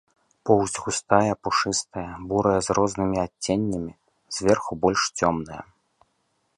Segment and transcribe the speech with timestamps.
[0.49, 3.93] Поўсць густая, пушыстая, бурая з рознымі адценнямі,
[4.39, 5.63] зверху больш цёмная.